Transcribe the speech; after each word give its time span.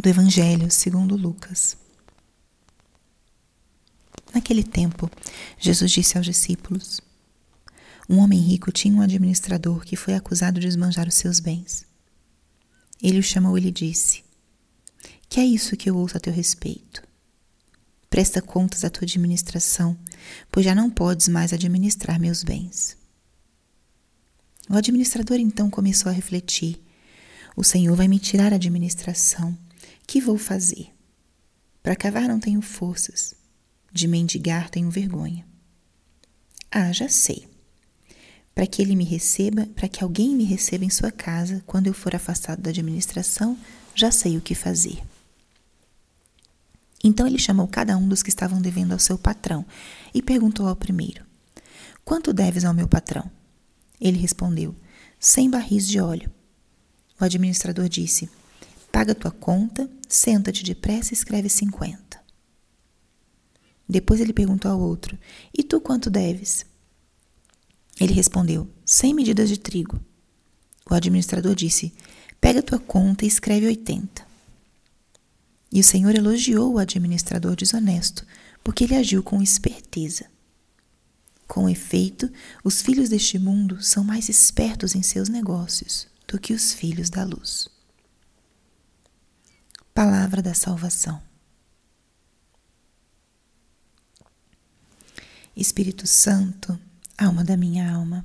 do 0.00 0.08
Evangelho 0.08 0.70
segundo 0.70 1.16
Lucas. 1.16 1.76
Naquele 4.32 4.62
tempo, 4.62 5.10
Jesus 5.58 5.90
disse 5.90 6.16
aos 6.16 6.24
discípulos: 6.24 7.00
Um 8.08 8.18
homem 8.18 8.38
rico 8.38 8.70
tinha 8.70 8.94
um 8.94 9.00
administrador 9.00 9.80
que 9.80 9.96
foi 9.96 10.14
acusado 10.14 10.60
de 10.60 10.68
esbanjar 10.68 11.08
os 11.08 11.14
seus 11.14 11.40
bens. 11.40 11.84
Ele 13.02 13.18
o 13.18 13.22
chamou 13.22 13.58
e 13.58 13.60
lhe 13.60 13.72
disse: 13.72 14.22
Que 15.28 15.40
é 15.40 15.44
isso 15.44 15.76
que 15.76 15.90
eu 15.90 15.96
ouço 15.96 16.16
a 16.16 16.20
teu 16.20 16.32
respeito? 16.32 17.02
Presta 18.08 18.40
contas 18.40 18.84
à 18.84 18.90
tua 18.90 19.04
administração, 19.04 19.98
pois 20.50 20.64
já 20.64 20.74
não 20.74 20.90
podes 20.90 21.26
mais 21.26 21.52
administrar 21.52 22.20
meus 22.20 22.44
bens. 22.44 22.96
O 24.70 24.76
administrador 24.76 25.38
então 25.38 25.68
começou 25.68 26.08
a 26.08 26.14
refletir: 26.14 26.80
O 27.56 27.64
Senhor 27.64 27.96
vai 27.96 28.06
me 28.06 28.20
tirar 28.20 28.52
a 28.52 28.56
administração 28.56 29.58
que 30.08 30.22
vou 30.22 30.38
fazer? 30.38 30.88
Para 31.82 31.94
cavar 31.94 32.26
não 32.26 32.40
tenho 32.40 32.62
forças, 32.62 33.34
de 33.92 34.08
mendigar 34.08 34.70
tenho 34.70 34.90
vergonha. 34.90 35.46
Ah, 36.70 36.90
já 36.92 37.10
sei. 37.10 37.46
Para 38.54 38.66
que 38.66 38.80
ele 38.80 38.96
me 38.96 39.04
receba, 39.04 39.66
para 39.76 39.86
que 39.86 40.02
alguém 40.02 40.34
me 40.34 40.44
receba 40.44 40.82
em 40.82 40.88
sua 40.88 41.12
casa 41.12 41.62
quando 41.66 41.88
eu 41.88 41.92
for 41.92 42.16
afastado 42.16 42.62
da 42.62 42.70
administração, 42.70 43.56
já 43.94 44.10
sei 44.10 44.38
o 44.38 44.40
que 44.40 44.54
fazer. 44.54 44.98
Então 47.04 47.26
ele 47.26 47.38
chamou 47.38 47.68
cada 47.68 47.94
um 47.94 48.08
dos 48.08 48.22
que 48.22 48.30
estavam 48.30 48.62
devendo 48.62 48.92
ao 48.92 48.98
seu 48.98 49.18
patrão 49.18 49.64
e 50.14 50.22
perguntou 50.22 50.66
ao 50.66 50.74
primeiro: 50.74 51.22
Quanto 52.02 52.32
deves 52.32 52.64
ao 52.64 52.72
meu 52.72 52.88
patrão? 52.88 53.30
Ele 54.00 54.16
respondeu: 54.16 54.74
Cem 55.20 55.50
barris 55.50 55.86
de 55.86 56.00
óleo. 56.00 56.32
O 57.20 57.24
administrador 57.24 57.90
disse: 57.90 58.28
Paga 58.98 59.14
tua 59.14 59.30
conta, 59.30 59.88
senta-te 60.08 60.64
depressa 60.64 61.12
e 61.12 61.16
escreve 61.16 61.48
cinquenta. 61.48 62.20
Depois 63.88 64.20
ele 64.20 64.32
perguntou 64.32 64.68
ao 64.68 64.80
outro: 64.80 65.16
E 65.56 65.62
tu 65.62 65.80
quanto 65.80 66.10
deves? 66.10 66.66
Ele 68.00 68.12
respondeu: 68.12 68.68
Cem 68.84 69.14
medidas 69.14 69.48
de 69.48 69.56
trigo. 69.56 70.00
O 70.90 70.94
administrador 70.94 71.54
disse: 71.54 71.92
Pega 72.40 72.60
tua 72.60 72.80
conta 72.80 73.24
e 73.24 73.28
escreve 73.28 73.66
oitenta. 73.66 74.26
E 75.70 75.78
o 75.78 75.84
Senhor 75.84 76.16
elogiou 76.16 76.72
o 76.72 76.78
administrador 76.78 77.54
desonesto, 77.54 78.26
porque 78.64 78.82
ele 78.82 78.96
agiu 78.96 79.22
com 79.22 79.40
esperteza. 79.40 80.26
Com 81.46 81.68
efeito, 81.68 82.28
os 82.64 82.82
filhos 82.82 83.10
deste 83.10 83.38
mundo 83.38 83.80
são 83.80 84.02
mais 84.02 84.28
espertos 84.28 84.96
em 84.96 85.04
seus 85.04 85.28
negócios 85.28 86.08
do 86.26 86.36
que 86.36 86.52
os 86.52 86.72
filhos 86.72 87.08
da 87.08 87.22
luz. 87.22 87.77
Palavra 89.98 90.40
da 90.40 90.54
Salvação. 90.54 91.20
Espírito 95.56 96.06
Santo, 96.06 96.78
alma 97.18 97.42
da 97.42 97.56
minha 97.56 97.92
alma, 97.92 98.24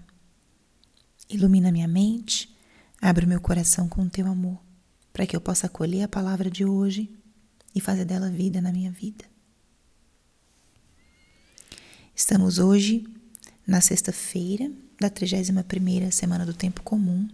ilumina 1.28 1.72
minha 1.72 1.88
mente, 1.88 2.56
abre 3.02 3.26
o 3.26 3.28
meu 3.28 3.42
coração 3.42 3.90
com 3.90 4.04
o 4.04 4.10
teu 4.12 4.28
amor, 4.28 4.62
para 5.12 5.26
que 5.26 5.36
eu 5.36 5.42
possa 5.42 5.66
acolher 5.66 6.04
a 6.04 6.08
palavra 6.08 6.48
de 6.48 6.64
hoje 6.64 7.12
e 7.74 7.82
fazer 7.82 8.06
dela 8.06 8.30
vida 8.30 8.62
na 8.62 8.72
minha 8.72 8.92
vida. 8.92 9.26
Estamos 12.16 12.60
hoje 12.60 13.04
na 13.66 13.82
sexta-feira 13.82 14.72
da 15.02 15.10
31ª 15.10 16.12
semana 16.12 16.46
do 16.46 16.54
tempo 16.54 16.84
comum 16.84 17.28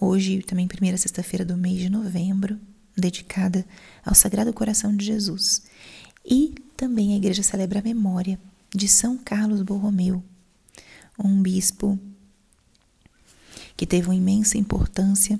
Hoje, 0.00 0.42
também, 0.42 0.68
primeira 0.68 0.96
sexta-feira 0.96 1.44
do 1.44 1.56
mês 1.56 1.80
de 1.80 1.90
novembro, 1.90 2.56
dedicada 2.96 3.66
ao 4.04 4.14
Sagrado 4.14 4.52
Coração 4.52 4.96
de 4.96 5.04
Jesus. 5.04 5.62
E 6.24 6.54
também 6.76 7.14
a 7.14 7.16
igreja 7.16 7.42
celebra 7.42 7.80
a 7.80 7.82
memória 7.82 8.38
de 8.72 8.86
São 8.86 9.18
Carlos 9.18 9.60
Borromeu, 9.62 10.22
um 11.18 11.42
bispo 11.42 11.98
que 13.76 13.84
teve 13.84 14.06
uma 14.06 14.14
imensa 14.14 14.56
importância 14.56 15.38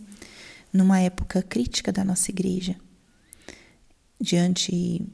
numa 0.72 0.99
época 0.99 1.41
crítica 1.41 1.93
da 1.93 2.03
nossa 2.03 2.32
igreja, 2.32 2.75
diante 4.21 5.06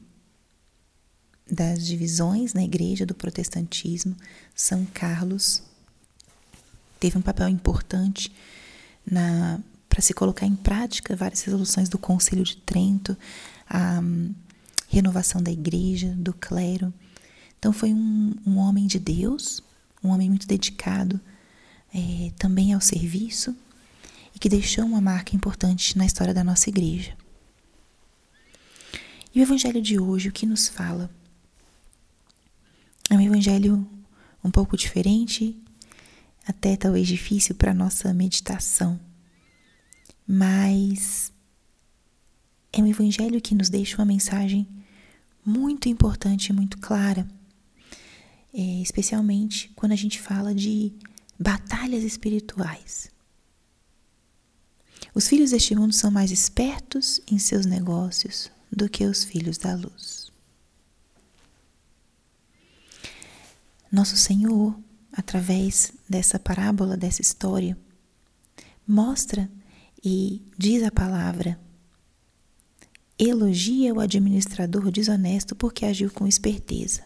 das 1.51 1.85
divisões 1.85 2.55
na 2.55 2.65
igreja 2.65 3.05
do 3.05 3.15
protestantismo, 3.15 4.17
São 4.55 4.87
Carlos 4.87 5.63
teve 6.99 7.19
um 7.19 7.23
papel 7.23 7.51
importante 7.51 8.33
para 9.09 10.01
se 10.01 10.13
colocar 10.15 10.47
em 10.47 10.57
prática 10.57 11.15
várias 11.15 11.43
resoluções 11.43 11.89
do 11.89 11.99
Conselho 11.99 12.43
de 12.43 12.57
Trento, 12.57 13.17
a 13.69 14.01
um, 14.01 14.35
renovação 14.89 15.43
da 15.43 15.51
igreja, 15.51 16.15
do 16.17 16.33
clero. 16.33 16.93
Então 17.59 17.73
foi 17.73 17.93
um, 17.93 18.35
um, 18.47 18.59
homem 18.59 18.87
de 18.87 18.99
Deus, 18.99 19.63
um 20.03 20.11
homem 20.11 20.29
muito 20.29 20.47
dedicado 20.47 21.21
é, 21.95 22.33
também 22.39 22.73
ao 22.73 22.81
serviço 22.81 23.57
e 24.35 24.39
que 24.39 24.49
deixou 24.49 24.85
uma 24.85 25.01
marca 25.01 25.35
importante 25.35 25.97
na 25.97 26.05
história 26.05 26.35
da 26.35 26.45
nossa 26.45 26.69
igreja. 26.69 27.17
E 29.35 29.41
o 29.41 29.43
evangelho 29.43 29.83
de 29.83 29.99
hoje, 29.99 30.29
o 30.29 30.33
que 30.33 30.47
nos 30.47 30.69
fala? 30.69 31.11
É 33.11 33.15
um 33.15 33.21
evangelho 33.21 33.87
um 34.43 34.51
pouco 34.51 34.77
diferente 34.77 35.57
até 36.47 36.77
talvez 36.77 37.06
difícil 37.09 37.55
para 37.55 37.75
nossa 37.75 38.12
meditação, 38.12 39.00
mas 40.27 41.32
é 42.72 42.82
um 42.82 42.87
evangelho 42.87 43.41
que 43.41 43.55
nos 43.55 43.69
deixa 43.69 43.97
uma 43.97 44.05
mensagem 44.05 44.66
muito 45.44 45.88
importante 45.88 46.49
e 46.49 46.53
muito 46.53 46.78
clara, 46.78 47.27
é, 48.53 48.82
especialmente 48.82 49.71
quando 49.75 49.93
a 49.93 49.97
gente 49.97 50.21
fala 50.21 50.55
de 50.55 50.93
batalhas 51.38 52.03
espirituais. 52.05 53.11
Os 55.15 55.28
filhos 55.28 55.50
deste 55.50 55.75
mundo 55.75 55.93
são 55.93 56.11
mais 56.11 56.31
espertos 56.31 57.21
em 57.31 57.38
seus 57.38 57.66
negócios 57.66 58.50
do 58.71 58.88
que 58.88 59.05
os 59.05 59.22
filhos 59.22 59.59
da 59.59 59.75
luz. 59.75 60.32
Nosso 63.93 64.16
Senhor 64.16 64.76
através 65.17 65.93
dessa 66.09 66.39
parábola, 66.39 66.97
dessa 66.97 67.23
história, 67.23 67.79
mostra 68.87 69.51
e 70.05 70.43
diz 70.59 70.83
a 70.83 70.91
palavra: 70.91 71.59
elogia 73.19 73.95
o 73.95 74.01
administrador 74.01 74.91
desonesto 74.91 75.55
porque 75.55 75.85
agiu 75.85 76.11
com 76.11 76.27
esperteza. 76.27 77.05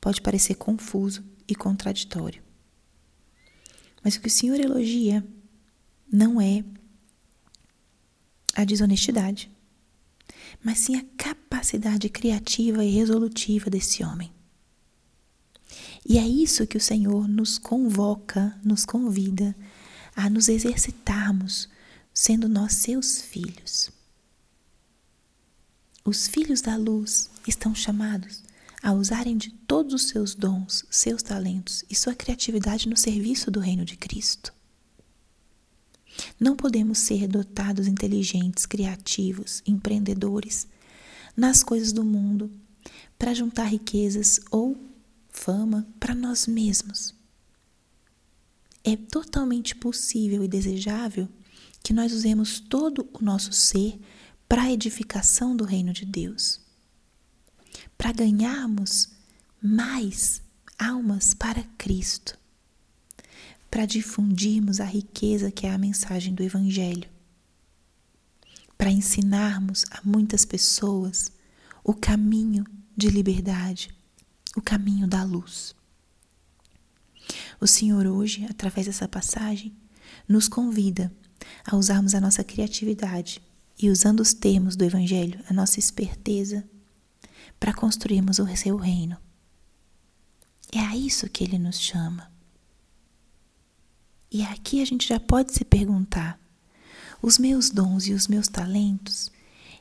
Pode 0.00 0.20
parecer 0.20 0.54
confuso 0.54 1.24
e 1.48 1.54
contraditório. 1.54 2.42
Mas 4.04 4.14
o 4.14 4.20
que 4.20 4.28
o 4.28 4.30
Senhor 4.30 4.60
elogia 4.60 5.26
não 6.10 6.40
é 6.40 6.64
a 8.54 8.64
desonestidade, 8.64 9.50
mas 10.62 10.78
sim 10.78 10.96
a 10.96 11.04
capacidade 11.16 12.08
criativa 12.08 12.84
e 12.84 12.90
resolutiva 12.90 13.68
desse 13.68 14.04
homem. 14.04 14.32
E 16.08 16.16
é 16.16 16.26
isso 16.26 16.66
que 16.66 16.78
o 16.78 16.80
Senhor 16.80 17.28
nos 17.28 17.58
convoca, 17.58 18.58
nos 18.64 18.86
convida 18.86 19.54
a 20.16 20.30
nos 20.30 20.48
exercitarmos, 20.48 21.68
sendo 22.14 22.48
nós 22.48 22.72
seus 22.72 23.20
filhos. 23.20 23.90
Os 26.02 26.26
filhos 26.26 26.62
da 26.62 26.76
luz 26.76 27.28
estão 27.46 27.74
chamados 27.74 28.42
a 28.82 28.94
usarem 28.94 29.36
de 29.36 29.50
todos 29.50 29.92
os 29.92 30.08
seus 30.08 30.34
dons, 30.34 30.86
seus 30.90 31.22
talentos 31.22 31.84
e 31.90 31.94
sua 31.94 32.14
criatividade 32.14 32.88
no 32.88 32.96
serviço 32.96 33.50
do 33.50 33.60
reino 33.60 33.84
de 33.84 33.94
Cristo. 33.94 34.54
Não 36.40 36.56
podemos 36.56 36.98
ser 36.98 37.28
dotados 37.28 37.86
inteligentes, 37.86 38.64
criativos, 38.64 39.62
empreendedores 39.66 40.66
nas 41.36 41.62
coisas 41.62 41.92
do 41.92 42.02
mundo 42.02 42.50
para 43.18 43.34
juntar 43.34 43.64
riquezas 43.64 44.40
ou 44.50 44.88
fama 45.38 45.86
para 46.00 46.14
nós 46.14 46.46
mesmos. 46.46 47.14
É 48.82 48.96
totalmente 48.96 49.74
possível 49.76 50.42
e 50.42 50.48
desejável 50.48 51.28
que 51.82 51.92
nós 51.92 52.12
usemos 52.12 52.58
todo 52.58 53.08
o 53.12 53.24
nosso 53.24 53.52
ser 53.52 54.00
para 54.48 54.62
a 54.62 54.72
edificação 54.72 55.56
do 55.56 55.64
reino 55.64 55.92
de 55.92 56.04
Deus, 56.04 56.60
para 57.96 58.12
ganharmos 58.12 59.10
mais 59.62 60.42
almas 60.78 61.34
para 61.34 61.62
Cristo, 61.76 62.38
para 63.70 63.86
difundirmos 63.86 64.80
a 64.80 64.84
riqueza 64.84 65.50
que 65.50 65.66
é 65.66 65.70
a 65.70 65.78
mensagem 65.78 66.34
do 66.34 66.42
Evangelho, 66.42 67.08
para 68.76 68.90
ensinarmos 68.90 69.84
a 69.90 70.00
muitas 70.04 70.44
pessoas 70.44 71.30
o 71.84 71.92
caminho 71.92 72.64
de 72.96 73.08
liberdade, 73.08 73.97
o 74.58 74.62
caminho 74.62 75.06
da 75.06 75.22
luz. 75.22 75.74
O 77.60 77.66
Senhor 77.66 78.06
hoje, 78.06 78.44
através 78.48 78.86
dessa 78.86 79.08
passagem, 79.08 79.74
nos 80.28 80.48
convida 80.48 81.12
a 81.64 81.76
usarmos 81.76 82.14
a 82.14 82.20
nossa 82.20 82.42
criatividade 82.42 83.40
e, 83.78 83.88
usando 83.90 84.20
os 84.20 84.34
termos 84.34 84.76
do 84.76 84.84
Evangelho, 84.84 85.42
a 85.48 85.52
nossa 85.52 85.78
esperteza, 85.78 86.68
para 87.58 87.72
construirmos 87.72 88.38
o 88.38 88.56
seu 88.56 88.76
reino. 88.76 89.16
É 90.72 90.80
a 90.80 90.96
isso 90.96 91.28
que 91.28 91.44
ele 91.44 91.58
nos 91.58 91.80
chama. 91.80 92.30
E 94.30 94.42
aqui 94.42 94.82
a 94.82 94.84
gente 94.84 95.08
já 95.08 95.18
pode 95.18 95.52
se 95.52 95.64
perguntar: 95.64 96.38
os 97.22 97.38
meus 97.38 97.70
dons 97.70 98.06
e 98.06 98.12
os 98.12 98.28
meus 98.28 98.48
talentos, 98.48 99.30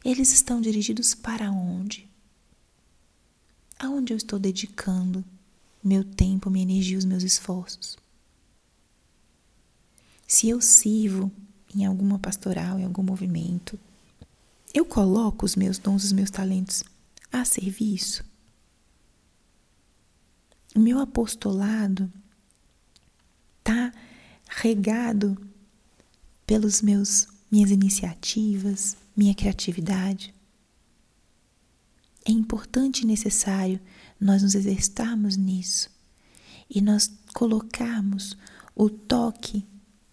eles 0.05 0.31
estão 0.31 0.61
dirigidos 0.61 1.13
para 1.13 1.51
onde? 1.51 2.06
Aonde 3.79 4.13
eu 4.13 4.17
estou 4.17 4.39
dedicando 4.39 5.23
meu 5.83 6.03
tempo, 6.03 6.49
minha 6.49 6.63
energia, 6.63 6.97
os 6.97 7.05
meus 7.05 7.23
esforços? 7.23 7.97
Se 10.27 10.49
eu 10.49 10.59
sirvo 10.59 11.31
em 11.75 11.85
alguma 11.85 12.19
pastoral, 12.19 12.79
em 12.79 12.85
algum 12.85 13.03
movimento, 13.03 13.79
eu 14.73 14.85
coloco 14.85 15.45
os 15.45 15.55
meus 15.55 15.77
dons, 15.77 16.03
os 16.03 16.11
meus 16.11 16.29
talentos 16.29 16.83
a 17.31 17.45
serviço? 17.45 18.25
O 20.75 20.79
meu 20.79 20.99
apostolado 20.99 22.11
está 23.59 23.91
regado 24.47 25.37
pelos 26.45 26.81
meus 26.81 27.27
minhas 27.49 27.71
iniciativas, 27.71 28.95
minha 29.15 29.33
criatividade. 29.33 30.33
É 32.27 32.31
importante 32.31 33.03
e 33.03 33.07
necessário 33.07 33.79
nós 34.19 34.43
nos 34.43 34.53
exercitarmos 34.53 35.37
nisso 35.37 35.89
e 36.69 36.81
nós 36.81 37.09
colocarmos 37.33 38.37
o 38.75 38.89
toque 38.89 39.65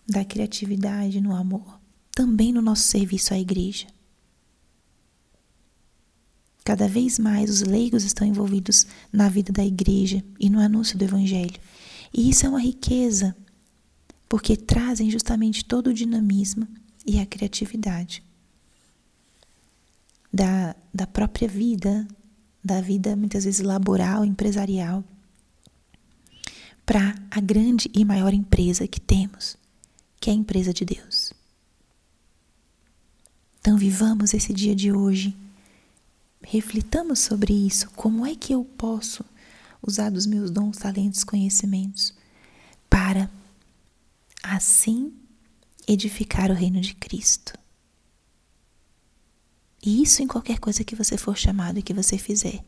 da 0.07 0.25
criatividade 0.25 1.21
no 1.21 1.35
amor 1.35 1.81
também 2.13 2.53
no 2.53 2.63
nosso 2.63 2.85
serviço 2.85 3.35
à 3.35 3.39
igreja. 3.39 3.89
Cada 6.65 6.87
vez 6.87 7.19
mais 7.19 7.51
os 7.51 7.63
leigos 7.63 8.05
estão 8.05 8.27
envolvidos 8.27 8.87
na 9.13 9.29
vida 9.29 9.53
da 9.53 9.65
igreja 9.65 10.25
e 10.39 10.49
no 10.49 10.61
anúncio 10.61 10.97
do 10.97 11.05
evangelho. 11.05 11.61
E 12.17 12.31
isso 12.31 12.47
é 12.47 12.49
uma 12.49 12.61
riqueza, 12.61 13.37
porque 14.29 14.57
trazem 14.57 15.11
justamente 15.11 15.65
todo 15.65 15.89
o 15.89 15.95
dinamismo 15.95 16.69
e 17.05 17.19
a 17.19 17.27
criatividade 17.27 18.23
da, 20.35 20.75
da 20.93 21.07
própria 21.07 21.47
vida, 21.47 22.09
da 22.63 22.81
vida 22.81 23.15
muitas 23.15 23.45
vezes 23.45 23.61
laboral, 23.61 24.25
empresarial, 24.25 25.05
para 26.85 27.15
a 27.31 27.41
grande 27.41 27.89
e 27.95 28.05
maior 28.05 28.35
empresa 28.35 28.89
que 28.89 29.01
temos, 29.01 29.57
que 30.21 30.29
é 30.29 30.33
a 30.33 30.37
empresa 30.37 30.75
de 30.75 30.85
Deus. 30.85 31.33
Então, 33.61 33.79
vivamos 33.79 34.35
esse 34.35 34.53
dia 34.53 34.75
de 34.75 34.91
hoje 34.91 35.37
reflitamos 36.43 37.21
sobre 37.21 37.55
isso. 37.55 37.89
Como 37.93 38.27
é 38.27 38.35
que 38.35 38.53
eu 38.53 38.65
posso 38.65 39.25
usar 39.81 40.11
dos 40.11 40.27
meus 40.27 40.51
dons, 40.51 40.77
talentos, 40.77 41.23
conhecimentos 41.23 42.13
para 42.91 43.31
assim 44.43 45.15
edificar 45.87 46.51
o 46.51 46.55
reino 46.55 46.81
de 46.81 46.95
Cristo? 46.95 47.55
E 49.85 50.03
isso 50.03 50.23
em 50.23 50.27
qualquer 50.27 50.59
coisa 50.59 50.83
que 50.83 50.97
você 50.97 51.19
for 51.19 51.37
chamado 51.37 51.79
e 51.79 51.83
que 51.83 51.93
você 51.93 52.17
fizer. 52.17 52.65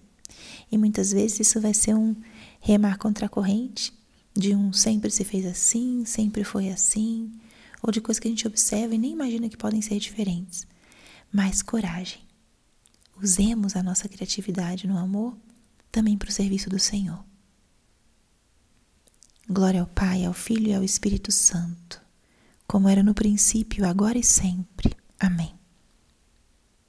E 0.71 0.77
muitas 0.77 1.13
vezes 1.13 1.41
isso 1.41 1.61
vai 1.61 1.73
ser 1.73 1.95
um 1.95 2.15
remar 2.61 2.99
contra 2.99 3.27
a 3.27 3.29
corrente, 3.29 3.93
de 4.35 4.55
um 4.55 4.73
sempre 4.73 5.11
se 5.11 5.25
fez 5.25 5.47
assim, 5.47 6.05
sempre 6.05 6.45
foi 6.45 6.69
assim, 6.69 7.33
ou 7.83 7.91
de 7.91 8.03
coisas 8.03 8.21
que 8.21 8.29
a 8.29 8.31
gente 8.31 8.47
observa 8.47 8.95
e 8.95 8.99
nem 8.99 9.13
imagina 9.13 9.49
que 9.49 9.57
podem 9.57 9.81
ser 9.81 9.99
diferentes. 9.99 10.67
Mas 11.33 11.63
coragem 11.63 12.21
usemos 13.21 13.77
a 13.77 13.83
nossa 13.83 14.09
criatividade 14.09 14.87
no 14.87 14.99
amor 14.99 15.35
também 15.91 16.19
para 16.19 16.29
o 16.29 16.33
serviço 16.33 16.69
do 16.69 16.79
Senhor. 16.79 17.25
Glória 19.49 19.81
ao 19.81 19.87
Pai, 19.87 20.27
ao 20.27 20.35
Filho 20.35 20.69
e 20.69 20.75
ao 20.75 20.85
Espírito 20.85 21.33
Santo, 21.33 22.03
como 22.67 22.89
era 22.89 23.03
no 23.03 23.15
princípio, 23.15 23.87
agora 23.87 24.19
e 24.19 24.23
sempre. 24.23 24.95
Amém. 25.19 25.56